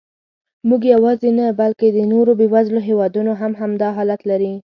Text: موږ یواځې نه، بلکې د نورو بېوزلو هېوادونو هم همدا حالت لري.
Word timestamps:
موږ 0.69 0.81
یواځې 0.95 1.29
نه، 1.39 1.45
بلکې 1.61 1.87
د 1.91 1.99
نورو 2.11 2.31
بېوزلو 2.39 2.79
هېوادونو 2.89 3.31
هم 3.41 3.51
همدا 3.61 3.89
حالت 3.97 4.21
لري. 4.29 4.53